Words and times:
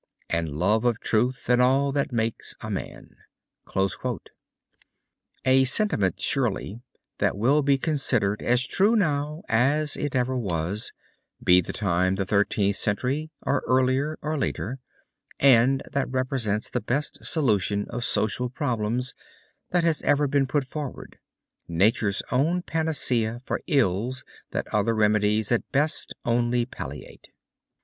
And 0.31 0.49
love 0.57 0.83
of 0.83 0.99
truth 0.99 1.47
and 1.47 1.61
all 1.61 1.91
that 1.91 2.11
makes 2.11 2.55
a 2.59 2.71
man." 2.71 3.17
A 5.45 5.63
sentiment 5.65 6.19
surely 6.19 6.81
that 7.19 7.37
will 7.37 7.61
be 7.61 7.77
considered 7.77 8.41
as 8.41 8.65
true 8.65 8.95
now 8.95 9.43
as 9.47 9.95
it 9.95 10.15
ever 10.15 10.35
was, 10.35 10.91
be 11.43 11.61
the 11.61 11.71
time 11.71 12.15
the 12.15 12.25
Thirteenth 12.25 12.77
Century 12.77 13.29
or 13.43 13.61
earlier 13.67 14.17
or 14.23 14.39
later, 14.39 14.79
and 15.39 15.83
that 15.91 16.09
represents 16.09 16.67
the 16.67 16.81
best 16.81 17.23
solution 17.23 17.85
of 17.91 18.03
social 18.03 18.49
problems 18.49 19.13
that 19.69 19.83
has 19.83 20.01
ever 20.01 20.25
been 20.25 20.47
put 20.47 20.65
forward 20.65 21.19
nature's 21.67 22.23
own 22.31 22.63
panacea 22.63 23.39
for 23.45 23.61
ills 23.67 24.23
that 24.49 24.65
other 24.73 24.95
remedies 24.95 25.51
at 25.51 25.71
best 25.71 26.11
only 26.25 26.65
palliate. 26.65 27.27